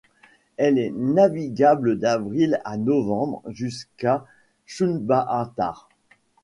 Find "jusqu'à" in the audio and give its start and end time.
3.49-4.25